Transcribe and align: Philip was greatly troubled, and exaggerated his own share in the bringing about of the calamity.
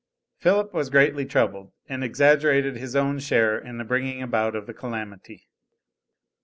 Philip 0.39 0.73
was 0.73 0.89
greatly 0.89 1.27
troubled, 1.27 1.73
and 1.87 2.03
exaggerated 2.03 2.75
his 2.75 2.95
own 2.95 3.19
share 3.19 3.59
in 3.59 3.77
the 3.77 3.83
bringing 3.83 4.23
about 4.23 4.55
of 4.55 4.65
the 4.65 4.73
calamity. 4.73 5.47